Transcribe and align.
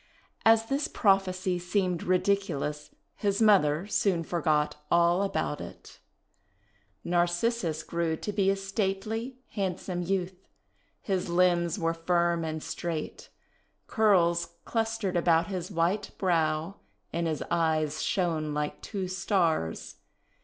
As 0.43 0.65
this 0.65 0.87
prophecy 0.87 1.59
seemed 1.59 2.01
ridiculous, 2.01 2.89
his 3.17 3.39
mother 3.39 3.85
soon 3.85 4.23
for 4.23 4.41
got 4.41 4.77
all 4.89 5.21
about 5.21 5.61
it. 5.61 5.99
Narcissus 7.03 7.83
grew 7.83 8.15
to 8.17 8.33
be 8.33 8.49
a 8.49 8.55
stately, 8.55 9.37
handsome 9.49 10.01
youth. 10.01 10.47
His 11.03 11.29
limbs 11.29 11.77
were 11.77 11.93
firm 11.93 12.43
and 12.43 12.63
straight. 12.63 13.29
Curls 13.85 14.55
clustered 14.65 15.15
about 15.15 15.45
his 15.49 15.69
white 15.69 16.09
brow, 16.17 16.77
and 17.13 17.27
his 17.27 17.43
eyes 17.51 18.01
shone 18.01 18.55
like 18.55 18.81
two 18.81 19.07
Stars. 19.07 19.97